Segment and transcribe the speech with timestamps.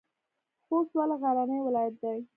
[0.67, 2.17] خوست ولې غرنی ولایت دی؟